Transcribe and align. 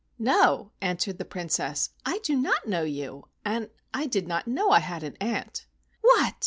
"No," 0.17 0.71
answered 0.81 1.19
the 1.19 1.25
Princess, 1.25 1.91
"I 2.07 2.17
do 2.23 2.35
not 2.35 2.67
know 2.67 2.81
you, 2.81 3.27
and 3.45 3.69
I 3.93 4.07
did 4.07 4.27
not 4.27 4.47
know 4.47 4.71
I 4.71 4.79
had 4.79 5.03
an 5.03 5.15
aunt." 5.21 5.67
"What!" 6.01 6.33